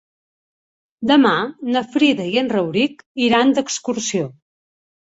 Demà 1.11 1.33
na 1.75 1.85
Frida 1.91 2.27
i 2.33 2.43
en 2.45 2.51
Rauric 2.57 3.07
iran 3.29 3.57
d'excursió. 3.61 4.33